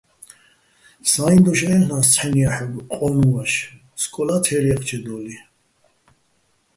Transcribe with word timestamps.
სა́იჼ 1.09 1.37
დოშ 1.45 1.59
აჲლ'ნა́ს 1.69 2.07
ცჰ̦აჲნ 2.11 2.33
ჲაჰ̦ოგო̆ 2.41 2.85
ყო́ნუჼ 2.93 3.25
ვაშ, 3.31 3.53
სკოლა́ 4.01 4.39
ცე́რ 4.43 4.63
ჲე́ჴჩედო́ლიჼ. 4.67 5.37